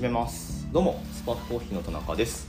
[0.00, 0.66] 始めます。
[0.72, 2.48] どうもスパークコーヒーの田中です。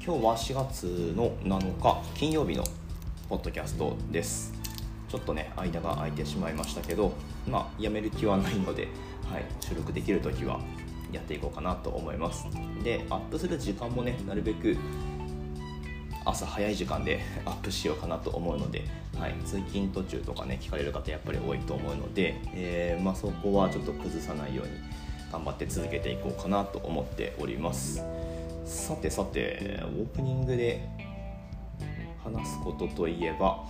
[0.00, 2.62] 今日は4月の7日金曜日の
[3.28, 4.52] ポッドキャストです。
[5.08, 7.14] ちょっとね間が空いてしまいましたけど
[7.48, 8.86] まあやめる気はないので、
[9.28, 10.60] はい、収録できる時は
[11.10, 12.46] やっていこうかなと思います。
[12.84, 14.76] でアップする時間もねなるべく
[16.24, 18.84] 朝早い時間で アップしようかなと思うので、
[19.18, 24.72] はい、通勤途中とかね聞かれる方やっぱり多いと思うので、えー、まあ、そこはちょっと崩さないように
[25.32, 28.04] 頑張って続けていこうかなと思っております。
[28.66, 30.86] さてさてオープニングで
[32.22, 33.64] 話すことといえば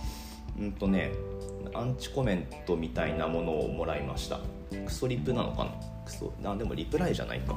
[0.59, 1.11] うんとね
[1.73, 4.39] アンチコメントみたいなものをもらいました。
[4.85, 5.71] クソリプなのかな？
[6.05, 7.55] クソあでもリプライじゃないか。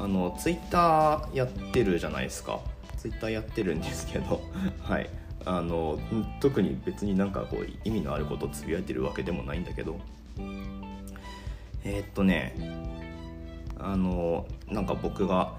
[0.00, 2.60] あのツイッターやってるじゃないですか。
[2.96, 4.40] ツイッターやってるんですけど
[4.82, 5.10] はい。
[5.44, 5.98] あの
[6.40, 9.98] 特に別になんかこう意味のあることをつぶやいてるわけでもないんだけど。
[11.84, 12.54] えー、っとね
[13.82, 15.52] あのなんか僕が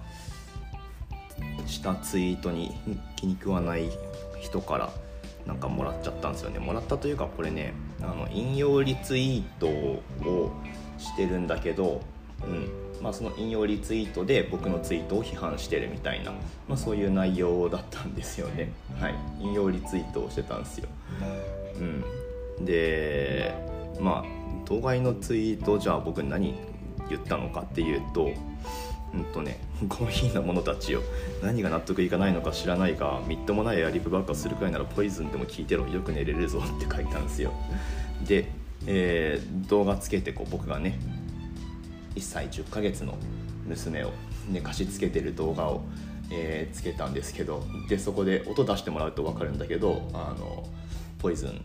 [1.66, 2.72] したツイートに
[3.16, 3.90] 気に食わない
[4.40, 4.90] 人から
[5.46, 6.60] なんかもらっちゃったんですよね。
[6.60, 10.52] もらったというかこれねあの引用リツイートを
[10.98, 12.02] してるんだけど、
[12.44, 12.84] うん。
[13.02, 16.32] まあ、その引用リツイートで僕のツイートを批判してるみたいな、
[16.70, 18.72] まあ、そういう内容だったんですよね。
[18.98, 19.16] はい。
[19.42, 20.88] 引用リツイートをしてたんですよ、
[22.60, 23.54] うん、で
[24.00, 24.26] まあ
[24.64, 26.56] 当該のツイートじゃあ僕何
[27.16, 28.32] 言ったのかっていうと
[29.14, 31.02] うんとね、コーヒーの者たちよ
[31.44, 37.54] 何が納得いかないのか知らないがみっともないやリプばっかするくらいならポイズンでも聞いてろよく寝れるぞって書いたんですよ。
[38.28, 38.50] で、
[38.88, 40.98] えー、動画つけてこう僕がね
[42.16, 43.18] 1歳10ヶ月の
[43.68, 44.12] 娘を
[44.50, 45.84] 寝かしつけてる動画を、
[46.32, 50.68] えー、つけたんですけどでそこで音出してもらうと分かるんだけどあの
[51.20, 51.62] ポイズン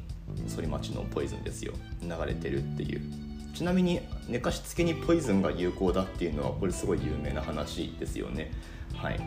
[0.54, 1.72] 反町のポイズンですよ。
[2.02, 3.27] 流れてるっていう。
[3.54, 8.52] ちなみに寝かしつけにポイズンが有効だっていうのはこれすごい有名な話ですよね。
[8.94, 9.18] はい。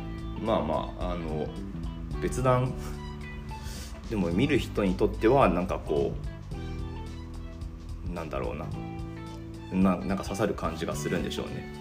[0.41, 1.47] まあまああの
[2.21, 2.73] 別段
[4.09, 6.13] でも見る人にとってはなんかこ
[8.09, 8.65] うなんだろうな。
[9.71, 11.73] ななんか刺さる感じがするんでしょうね。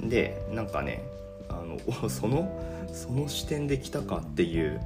[0.00, 0.08] うん。
[0.08, 1.02] でなんかね
[1.48, 2.50] あのその
[2.92, 4.80] その視点で来たかっていう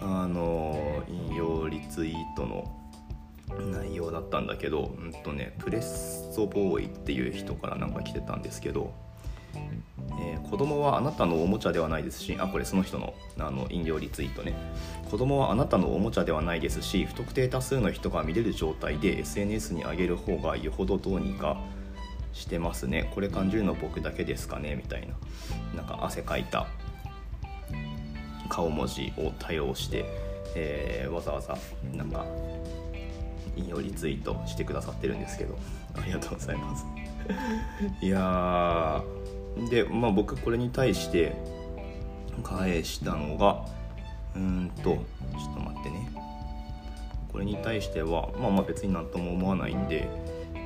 [0.00, 2.70] あの引用リツイートの
[3.48, 8.92] 内容だったんだけど、うんとね、プレッソボーイっていう人からなんか来てたんですけど、
[10.20, 14.54] えー、子供はあなたのおもちゃではないですしあこれその人のあの引用リツイートね。
[15.10, 21.56] 子供はあなたのおもちゃではないですし不特定多数の人が見れる状態で SNS に上げる方がよほどどうにか
[22.32, 23.10] してますね。
[23.14, 25.14] これ感じるの僕だけですかねみたいな。
[25.74, 26.66] なんか汗かいた。
[28.48, 30.04] 顔文字を多用して、
[30.54, 31.56] えー、わざわざ
[31.92, 32.24] なんか
[33.56, 35.58] 引用リツイートしてくださってるんですけど。
[36.00, 36.86] ありがとうございます。
[38.00, 39.02] いや
[39.70, 41.32] でまあ僕これに対して
[42.42, 43.64] 返したのが
[44.34, 46.08] うんとちょっと待ってね。
[47.32, 50.08] これに対してはまあまあ別になんとも思わないんで、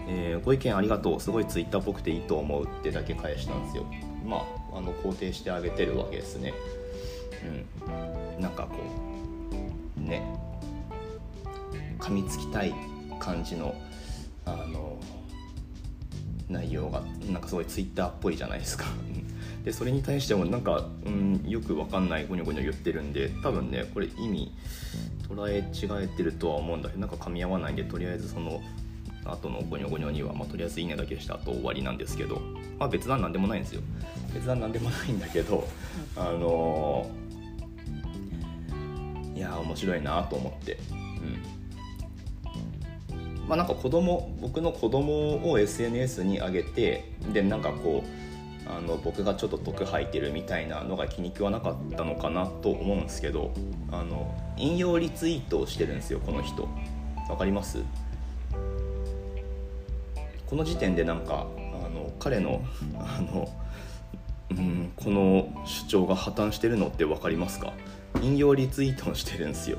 [0.09, 3.85] えー、ご意見ありがとうすごいツイッターっぽくていいと思うってだけ返したんですよ。
[4.25, 4.39] ま
[4.73, 6.53] ああの肯定してあげてるわけですね。
[8.37, 8.43] うん。
[8.43, 8.77] なんかこ
[9.99, 10.50] うね。
[12.01, 12.75] 噛みつきたい
[13.19, 13.75] 感じの
[14.45, 14.99] あの
[16.49, 18.87] 内容がなんかすごいツイッターっぽいじゃないですか。
[19.65, 24.53] でそれに対してもなんか、うん、よくわかんないゴニョゴニョ言ってるんで多分ねこれ意味
[25.29, 28.63] 捉え違えてるとは思うんだけどなんか噛み合わないんでとりあえずその
[29.27, 32.41] 後のゴニョゴニョには、まあ、とりあえずいいねだけした後終わりなんですけど、
[32.79, 33.83] まあ、別段なんでもないんですよ。
[34.35, 35.69] 別段なんでもないんだけど
[36.17, 40.79] あのー、いや面白いなと思って。
[41.23, 41.60] うん
[43.51, 53.53] まあ、なんか子供僕の子供を SNS に上げてでなんかこうあの僕がちょっと毒吐いてるみたいなのが気に食わなかったのかなと思うんですけど
[53.91, 56.69] あの引用リツイートをしてるんですよこの人。
[57.29, 57.79] わかります？
[60.47, 61.49] この時点でなんか
[61.85, 62.63] あの彼の
[63.01, 63.49] あの、
[64.53, 67.73] うん、この主張が破綻してるのって分かりますか？
[68.23, 69.79] 引用リツイートをしてるんですよ。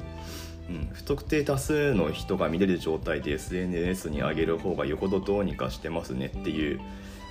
[0.94, 6.80] 不特定多数の人が見れる状態で SNS に上げる方がよほどどうにかしてますねっていう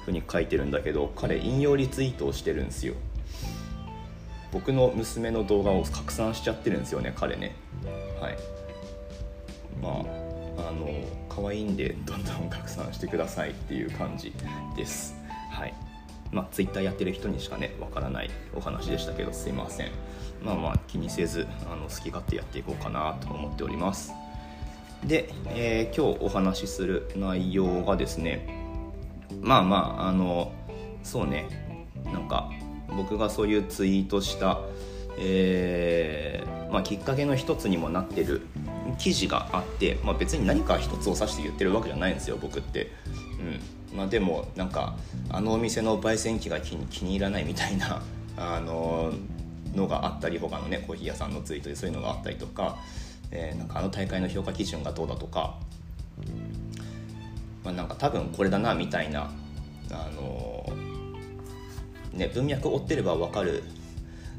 [0.05, 2.95] ふうに書いてるんだけど彼引用リツイートをしてるんですよ。
[4.53, 7.55] 僕の娘の動画を拡散しちゃってるんですよね彼ね。
[8.21, 8.39] はい。
[9.81, 10.21] まあ
[10.69, 10.89] あの
[11.29, 14.33] 可愛いんでどんどん拡散してくださいっていう感じ
[14.77, 15.15] です。
[15.51, 15.90] はい。
[16.33, 19.91] まあ、ツイッターやってる人にしかねわからないお話でしたけどすいません。
[20.45, 24.13] まあまあ気にせずあの好き勝手やっていこうかなと思っております。
[25.05, 28.47] で、えー、今日お話しする内容がですね
[29.41, 30.53] まあまああの
[31.03, 31.49] そうね
[32.05, 32.51] なんか
[32.89, 34.61] 僕がそういうツイートした、
[35.19, 38.43] えーまあ、きっかけの一つにもなってる
[38.99, 42.91] 記事があって、まあ、別に何か一つを指して言ってるわけじゃないんですよ僕って。
[43.41, 43.80] うん。
[43.95, 44.97] まあ、でもなんか
[45.31, 48.03] あのお店の焙煎機が気に気に入らないみたいな
[48.37, 49.13] あの
[49.75, 52.79] のがあったり他のねコーヒー屋さんのツイートでそういうのがあったりとか,、
[53.31, 55.59] えー、なんかあの大会の評価基準がどうだとか、
[57.65, 59.31] まあ、なんか多分これだなみたいな
[59.91, 60.73] あの
[62.13, 63.63] ね文脈を追ってれば分かる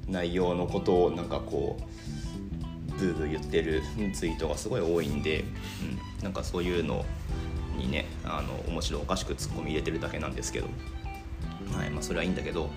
[0.07, 3.81] 内容のことをなんかこうブーブー言ってる
[4.13, 5.43] ツイートがすごい多いんで、
[6.19, 7.05] うん、なんかそういうのを
[7.77, 10.67] にねあの面白おかしくツッコミ入れてるだけなんですけど、
[11.77, 12.69] はいまあ、それはいいんだけど。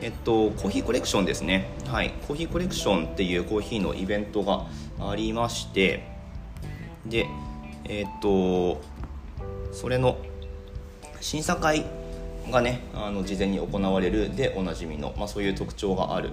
[0.00, 4.66] えっと、コーヒーコレクションですね、はい、コーヒーコレクションっていうコーヒーのイベントが
[5.00, 6.04] ありまして。
[7.04, 7.26] で
[7.84, 8.80] えっと
[9.72, 10.18] それの
[11.20, 11.84] 審査会
[12.50, 14.34] がねあの事前に行われる。
[14.36, 16.32] でおなじみの、まあ、そういう特徴がある、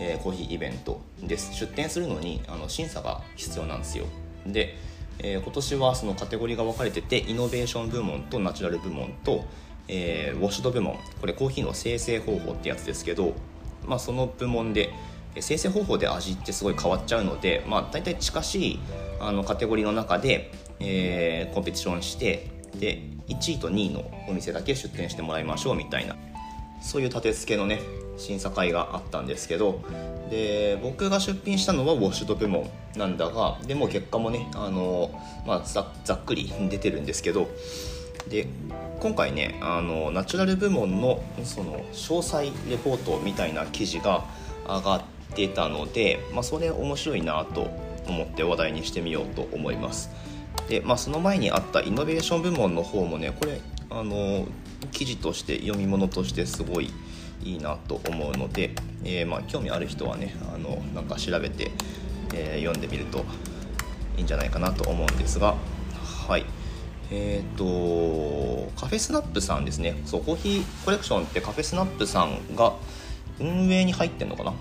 [0.00, 1.54] えー、コーヒーイベントです。
[1.54, 4.06] 出店するのにあの審査が必要なんですよ。
[4.46, 4.74] で、
[5.18, 9.44] えー、今年はそのカテゴリーが分かれててイノベーション部門とナチュラル部門と
[9.88, 10.98] えー、ウォッシュド部門。
[11.20, 13.34] これコーヒーの生成方法ってやつですけど、
[13.86, 14.92] まあ、その部門で
[15.40, 18.80] 生成方法で味ってすごい変わっちゃうので、まあ、大体近しい
[19.20, 26.16] あのカテゴリーの中で、えー、コンペティションしてで1位と2位のお店だけ出店してもらいましょうみたいな
[26.80, 27.80] そういう立て付けのね
[28.16, 29.80] 審査会があったんですけど
[30.30, 35.10] で僕が出品したのはウォッシュド部門なんだがでも結果もねあの、
[35.46, 37.48] まあ、ざざっくり出てるんですけど
[38.28, 38.48] で
[39.00, 44.24] 今回ねあのナチュラル部門のその詳細レポートみたいな記事が
[44.66, 45.02] 上がっ
[45.34, 47.68] てたので、まあ、それ面白いなと
[48.08, 50.10] 思って話題にしてみようと思います。
[50.68, 53.60] で、まあ、その前にあったイノベーション部門の方もねこれ
[53.90, 54.46] あの
[54.90, 56.90] 記事として読み物としてすごい
[57.42, 58.74] いいなと思うので、
[59.04, 61.70] えー、まあ、興味ある人はねあのなんか調べて、
[62.34, 63.24] えー、読んでみると
[64.16, 65.54] いいんじゃないかなと思うんですが
[66.28, 66.46] はい。
[67.10, 70.02] えっ、ー、とカフェスナップさんですね。
[70.06, 72.74] そうコーヒーコレクションってカフェスナップさんが
[73.38, 74.54] 運営に入ってんのかな？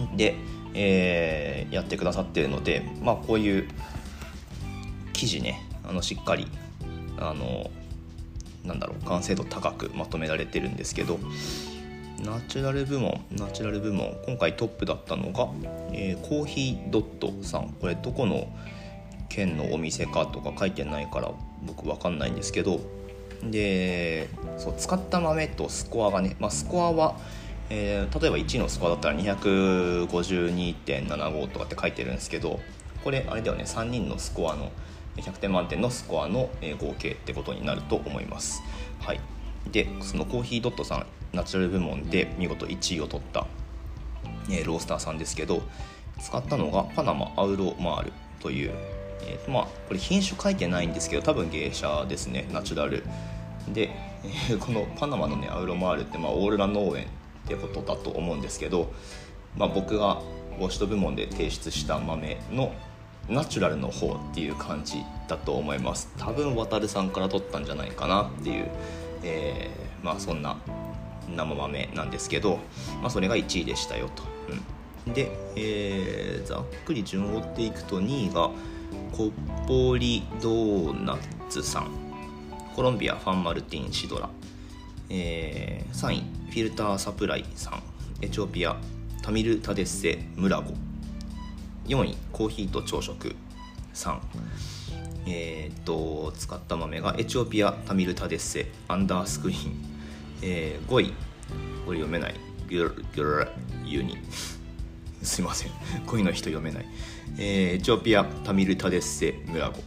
[0.00, 0.16] うん。
[0.16, 0.34] で、
[0.74, 3.68] え、やってくださってるのでまあこういう
[5.12, 6.48] 記事ねあのしっかり
[7.16, 7.70] あの
[8.64, 11.18] なんだろう完成度高くまとめられてるんですけど
[12.24, 15.48] ナチュラル部門ナチュラル部門今回トップだったのが、
[15.92, 17.74] えー、コーヒードットさん。
[17.80, 18.48] これどこの
[19.28, 21.32] 県のお店かとか書いてないから
[21.62, 22.80] 僕分かんないんですけど
[23.42, 24.28] で
[24.58, 27.16] そう使った豆とスコアがね、まあ、スコアは、
[27.68, 32.60] えー、例えば1のスコアだったら252.75とかって書いてるんですけど
[33.02, 34.70] これあれだよね3人のスコアの
[35.16, 38.62] 100点満点のスコアの合計ってことになると思います。
[39.00, 39.20] はい、
[39.70, 43.46] でそのコーヒードットさんナチュラル部門で見事1位を取った、
[44.50, 45.62] えー、ロースターさんですけど
[46.20, 48.72] 使ったのがパナマアウロマールという
[49.26, 53.02] えー、まあこれ品種書いてないんですけど多分芸者ですねナチュラル。
[53.68, 53.90] で、
[54.50, 57.06] えー、このパナマのねアウロマールって、まあ、オーロラ農園っ
[57.48, 58.92] てことだと思うんですけど、
[59.56, 60.20] まあ、僕が
[60.58, 62.72] ウォシュト部門で提出した豆の
[63.28, 66.12] ナチュラルの方っていう感じだと思います。
[66.18, 68.70] 多分渡さんから取ったんじゃないかなっていう、
[69.22, 70.58] えー、まあそんな
[71.34, 72.58] 生豆なんですけど、
[73.00, 74.22] まあ、それが1位でしたよと、
[75.06, 78.50] うん、で、えー、ざっくり順を追っていくと2位が
[79.16, 79.32] コッ
[79.66, 81.16] ポリドーナ
[81.48, 81.90] ツさん。
[82.74, 84.28] コロンビアファンマルティンシドラ、
[85.08, 87.82] えー、3位フィルターサプライさん。
[88.20, 88.76] エチオピア
[89.22, 90.72] タミルタデッセムラゴ。
[91.86, 93.34] 4位コーヒーと朝食
[93.92, 94.22] さん。
[95.26, 99.72] えー、っと使った豆がエチオピアタミルタデッセアンダースクリーン、
[100.42, 101.14] えー、5位
[101.86, 102.34] これ読めない。
[102.68, 103.48] ギュルギュル
[103.84, 104.18] ユニ。
[105.22, 105.70] すいません。
[106.06, 106.86] こういうの人読めない、
[107.38, 109.82] えー、エチオピアタミルタデッセムラゴ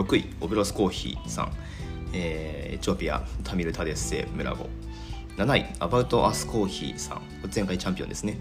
[0.00, 1.52] 6位オブロスコーヒーさん、
[2.12, 4.68] えー、エチオピアタミルタデッセムラゴ
[5.36, 7.22] 7位アバウトアスコーヒーさん。
[7.52, 8.38] 前回チャンピオンですね、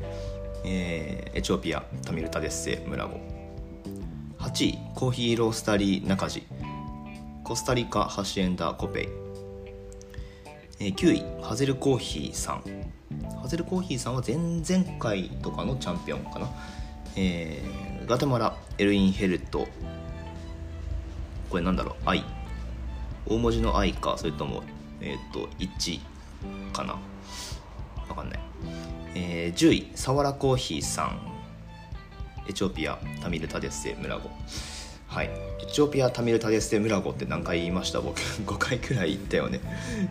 [0.65, 3.20] えー、エチオピアタミルタデッセムラゴ
[4.39, 6.43] 8位コーヒーロースタリー中地。
[7.43, 9.10] コスタリカハシエンダーコペイ、
[10.79, 12.63] えー、9位ハゼルコーヒーさん。
[13.41, 16.48] ハゼルコーヒーさんは前々回とかのチャンピオンかな、
[17.15, 19.67] えー、ガテマラエルインヘルト。
[21.50, 21.96] これなんだろう？
[22.05, 22.24] 愛
[23.25, 24.63] 大文字の愛かそれとも
[25.01, 26.00] えっ、ー、と1
[26.72, 26.93] かな。
[28.10, 28.39] わかんない、
[29.15, 31.20] えー、10位サワラコーヒーさん。
[32.48, 34.29] エチオピアタミルタデッセムラゴ
[35.08, 35.27] はい。
[35.27, 38.01] エチオピアタミルタデステムラゴって何回言いました？
[38.01, 39.62] 僕 5回くらい言ったよね。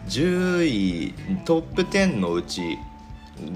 [0.08, 2.78] 10位トップ10のうち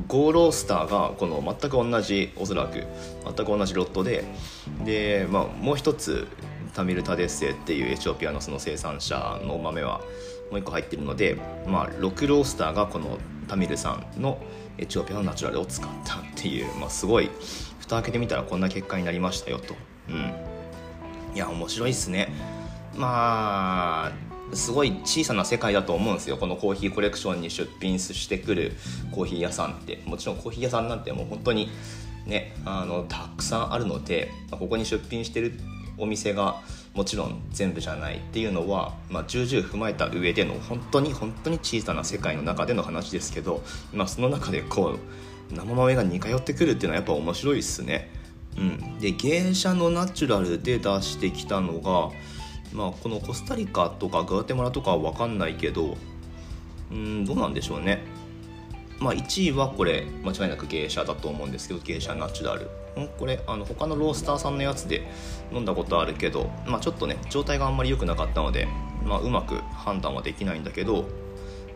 [0.09, 2.83] 5ロースターがこの全く同じおそらく
[3.25, 4.25] 全く同じロットで
[4.85, 6.27] で、まあ、もう一つ
[6.75, 10.01] タミルタデッセっていうエチオピアのその生産者の豆は
[10.51, 11.37] もう一個入ってるので、
[11.67, 14.39] まあ、6ロースターがこのタミルさんの
[14.79, 17.31] エチオピアのナチュラルを使ったっていう、まあ、すごい
[17.81, 19.75] 蓋開けてみたらこんな結果になりましたよと。
[20.09, 20.35] うん。
[21.35, 22.29] いや面白いっすね。
[22.97, 24.13] まあ
[24.55, 26.37] すごい小さな世界だと思うんですよ。
[26.37, 28.73] このコーヒーコレクションに出品してくる
[29.13, 30.03] コーヒー屋さんって。
[30.07, 31.69] もちろんコーヒー屋さんなんてもう本当に
[32.27, 35.53] ねあのたくさんあるのでここに出品してる
[35.99, 36.61] お店が
[36.95, 43.63] もちろん全部じゃないっていうのは、まあ、重々踏まえた上での本当に本当に小さな世界の中での話ですけど、
[43.93, 44.99] まあ、その中でこ
[45.51, 48.11] う生豆が似通ってくるっていうのはやっぱ面白いっすね。
[48.57, 52.11] うん、で芸者のナチュラルで出してきたのが、
[52.73, 55.99] まあ、このコスタリカとかグアテマラとかは分かんないけど
[56.91, 58.03] うんどうなんでしょうね。
[58.99, 62.71] まあ1位はこれ間違いなく芸者だと思うんですけど芸者ナチュラル。
[63.19, 65.07] これあの他のロースターさんのやつで
[65.53, 68.67] 飲んだことあるけど、まあ、ちょっとね状態があんまり良くなかったので、
[69.05, 71.05] まあ、うまく判断はできないんだけど、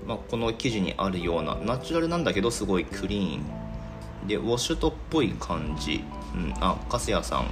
[0.07, 6.05] まあ、この記事にあるようなナチュラルなんだけどすごいクリーンでウォッシュトっぽい感じ。
[6.35, 7.43] うん、あ粕谷さ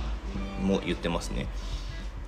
[0.63, 1.47] んも言ってますね。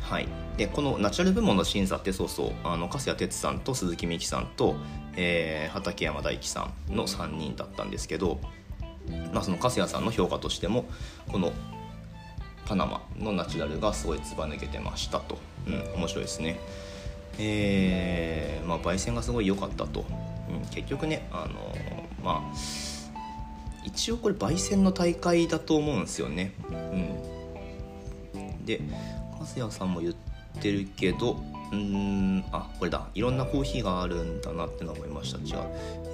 [0.00, 0.28] はい。
[0.56, 4.76] でこのナチュラル部門の審査ってそうそうあの粕谷哲さんと鈴木美樹さんと、
[5.16, 8.40] えー、畠山大樹さんの3人だったんですけど、
[9.32, 10.84] まあ、その粕谷さんの評価としても
[11.28, 11.52] この
[12.66, 16.60] パナマのナチュラルがすごいずば抜けてましたと、うん、面白いですね。
[17.38, 20.04] えー、まあ焙煎がすごい良かったと、
[20.48, 21.74] うん、結局ねあの
[22.22, 22.54] まあ
[23.84, 26.52] 一応これ焙煎の大会だと思うんですよね。
[28.34, 28.80] うん、で
[29.38, 30.14] 粕谷さんも言っ
[30.60, 33.06] てるけどうんあこれだ。
[33.14, 35.38] いろんなコーヒーがあるんだなっての思いました。
[35.38, 35.64] 違う、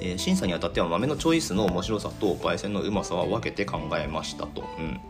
[0.01, 5.01] えー、審査にあたっては豆のチョイスの面白さと焙煎のうまさは分けて考えましたと、うん、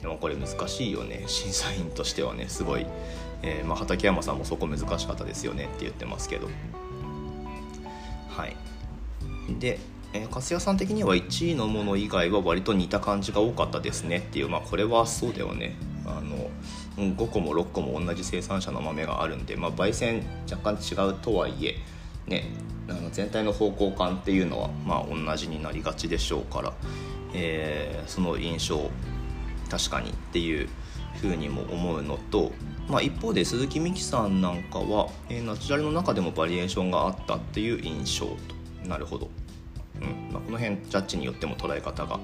[0.00, 1.24] でもこれ難しいよね。
[1.28, 2.86] 審査員としてはねすごい、
[3.42, 6.48] えー、まあ、畠山さんもそこ難しかったですよねって言ってますけど。
[8.30, 8.56] はい。
[9.58, 9.78] で
[10.12, 14.48] えー、粕谷さん的には1位のもの以外は割と似た感じが多かったですねっていう。
[14.48, 15.76] まあこれはそうだよね。
[16.06, 16.50] あの
[17.00, 21.76] 5個も6個も同じ生産者の豆があるんで、まあ、焙煎若干違うとはいえ、
[22.26, 22.44] ね、
[22.88, 26.72] あの全体の方向感っていうのはまあ同じになりがちでしょうから、
[27.34, 28.90] えー、その印象
[29.70, 30.68] 確かにっていう
[31.20, 32.52] ふうにも思うのと、
[32.88, 38.60] まあ、一方で鈴木美樹さんなんかは、えー、ナチュラルの中でもバリエーションがあったっていう印象と。
[38.88, 39.28] なるほど。
[40.02, 42.20] うんまあ、この辺ジャッジによっても捉え方が、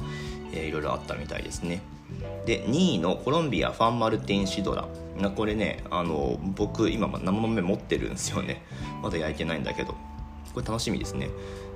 [0.53, 1.83] えー、いろいろあったみたいですね。
[2.47, 4.89] で2位のコロンビアファンマルティンシドラ。
[5.31, 8.63] これねあの僕今生豆持ってるんですよね。
[9.03, 9.95] まだ焼いてないんだけど。
[10.55, 11.29] これ楽しみですね。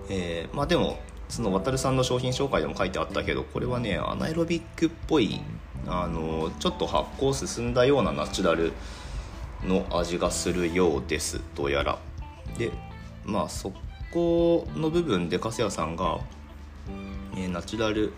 [0.09, 5.41] えー、まあでもその渡さんの商品紹介でも書いてあったけどこれはねアナエロビックっぽい
[5.87, 8.73] あのちょっと発酵進んだようなナチュラル
[9.65, 11.41] の味がするようです。
[11.55, 11.99] どうやら。
[12.59, 12.73] で
[13.31, 13.73] まあそ
[14.13, 16.19] この部分で粕谷さんが、
[17.37, 18.13] え、ナチュラルっ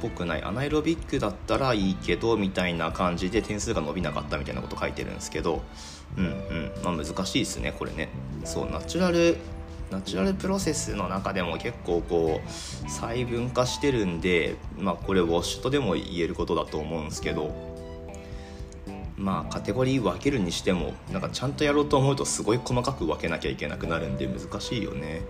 [0.00, 5.62] ぽくないアナエロビックだったらいいけどみたいな感じで点数が伸びなかったみたいなこと書いてるんですけど
[6.16, 6.72] うんうん。
[6.82, 8.08] まあ難しいですねこれね。
[8.44, 9.36] そうナチュラル
[9.90, 17.73] ナチュラルプロセスの中でも結構こう細分化してるんでまあこれウォッシュとでも言えることだと思うんですけど。
[19.24, 25.22] まあカテゴリー分けるにしてもなんかちゃんとやろうと思うとすごい細かく分けなきゃいけなくなるんで難しいよね。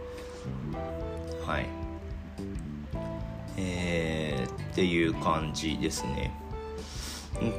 [1.46, 1.66] はい。
[3.56, 6.34] えー、っていう感じですね。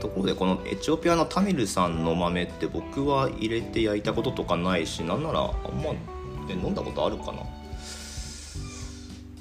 [0.01, 5.49] ところでこのエチオピアのタミルさんの豆って僕は入れて焼いたこととかないしなんならあん
[5.81, 5.93] ま
[6.49, 7.43] え飲んだことあるかな？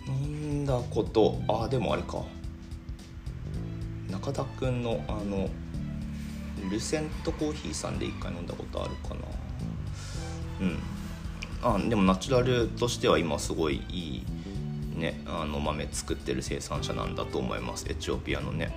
[0.06, 2.22] 飲んだことあでもあれか。
[4.10, 5.48] 中田くんのあの
[6.71, 9.21] ルセントコーヒーさんで1回飲んだことあるかな。
[10.61, 10.78] うん。
[11.62, 14.23] あでもナチュラルとしては今すごいい
[14.97, 17.87] いねあの豆作ってる生産者なんだと思います。
[17.88, 18.75] エチオピアのね。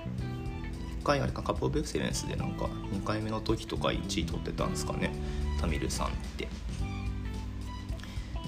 [1.02, 5.14] 1回あれかカップオブエクセレンスでなんか2回目の時とか1位取ってたんですかね。
[5.60, 6.48] タミルさんって。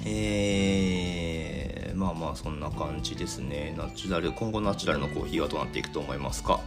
[0.05, 3.75] えー、まあまあそんな感じですね。
[3.77, 6.59] ナチュラル今後ナチュラルのコーヒーはどうなっていくと思いますか？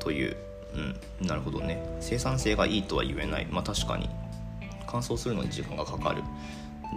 [0.00, 0.36] という
[0.74, 1.26] うん。
[1.26, 1.82] なるほどね。
[2.00, 3.46] 生産性がいいとは言えない。
[3.50, 4.08] まあ確かに。
[4.86, 6.22] 乾燥するのに時間がかかる。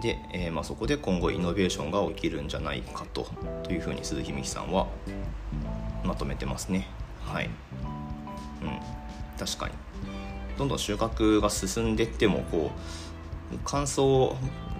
[0.02, 3.28] で、えー、まあ、そこで今後イノベーションが起きるんじゃないかと
[3.64, 4.86] というふうに鈴木美樹さんは
[6.04, 6.86] まとめてますね。
[7.24, 7.46] はい。
[8.62, 8.78] うん。
[9.38, 9.74] 確かに。
[10.56, 12.72] どんどん収穫が進んでいってもこ
[13.54, 14.34] う乾燥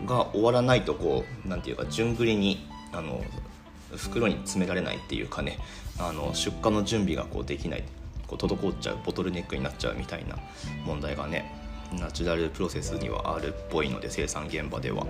[0.07, 3.23] が終わらないとこうなんていうか順繰りにあの
[3.97, 5.59] 袋に詰められないっていうかね
[5.99, 7.85] あの出荷の準備がこうできない。
[8.28, 10.37] こう滞っちゃうボトルネックになっちゃうみたいな
[10.85, 11.52] 問題がね
[11.92, 15.06] ナチュラルプロセスにはあるっぽいので生産現場では。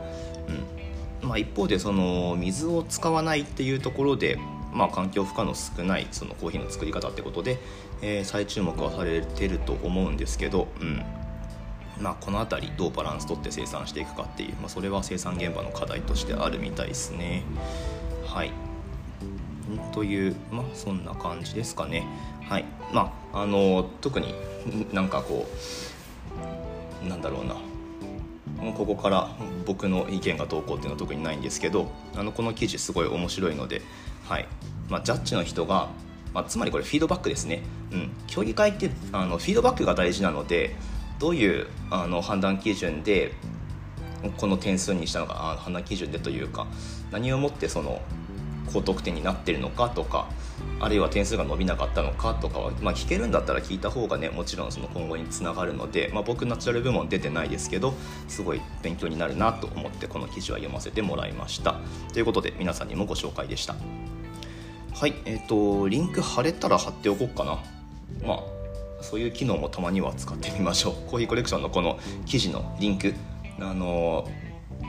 [0.48, 0.88] うん
[1.20, 4.38] まあ、一方でその水を使わないっていうところで、
[4.72, 7.58] まあ、環境負荷の少ないそのコーヒーの作り方ってことで、
[8.02, 11.02] えー、再注目はされてると思うんですけど、うん
[12.00, 17.42] まあ、この辺りどうバランスとって生産していくかっていう、まあ、それは生産現場の課題としてあるみたいですね。
[18.24, 18.52] はい
[19.92, 22.06] という、まあ、そんな感じですかね。
[22.48, 22.64] はい。
[22.92, 24.34] まあ、あの特に
[24.92, 25.46] なんかこ
[27.04, 27.56] うなんだろうな。
[28.72, 29.28] ここから
[29.66, 33.82] 僕の意見がどうこうっていうのは特にないんですけどあのこの記事すごい面白いので、
[34.28, 34.48] はい。
[34.88, 35.88] まあ、ジャッジの人が、
[36.34, 40.74] まあ、つまりこれフィードバックですね、うん、競技会ってあのフィードバックが大事なので
[41.18, 43.32] どういうあの判断基準で
[44.36, 46.66] この点数にしたのか判断基準でというか
[47.10, 48.00] 何をもってその
[48.72, 50.28] 高得点になってるのかとか
[50.80, 57.94] あるいは点数が伸びなかったのかとかは、まあ、聞けるんだったら聞いた方がねもちろんその今後につながるので、まあ、僕ナチュラル部門出てないですけど
[58.28, 61.80] すごい勉強になるなと思ってこの記事は読ませてもらいました。
[62.12, 63.74] ということで皆さんにもご紹介でした。
[64.94, 67.58] はいえっ、ー、とリンク貼れたら貼っておこうかな。
[68.26, 68.42] まあ
[69.00, 70.94] そういう機能もたまには使ってみましょう。
[71.08, 73.14] コーヒーコレクションのこの記事のリンク
[73.60, 74.28] あの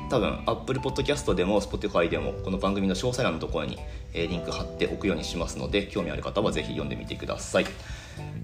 [0.10, 3.78] 多分 Apple Podcast でも Spotify でもこの番組の詳細欄のところに、
[4.14, 7.66] え、リンク貼っておくようにしますので興味ある方はぜひ読んでみてください。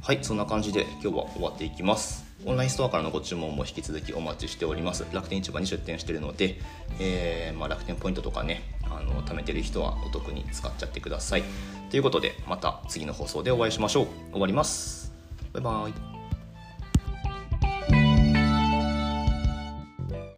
[0.01, 2.23] はいそんな感じで今日は終わっていきます。
[2.45, 5.05] オンラインストアからのご注文も引き続きお待ちしております。
[5.11, 6.59] 楽天市場に出店してるので、
[6.99, 11.43] えー、まあ、楽天ポイントとかねあの貯めてる人はお得に使っちゃってください。
[11.89, 14.07] ということでまた次の放送でお会いしましょう。
[14.31, 15.11] 終わります。
[15.53, 16.14] バイバーイ。